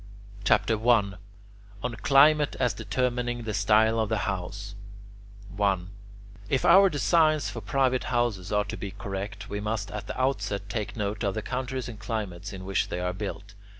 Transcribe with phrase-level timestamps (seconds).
[0.43, 1.11] CHAPTER I
[1.83, 4.73] ON CLIMATE AS DETERMINING THE STYLE OF THE HOUSE
[5.55, 5.89] 1.
[6.49, 10.67] If our designs for private houses are to be correct, we must at the outset
[10.69, 13.53] take note of the countries and climates in which they are built.